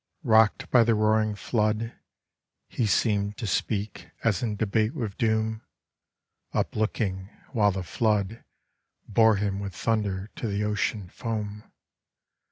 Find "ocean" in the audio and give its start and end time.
10.63-11.07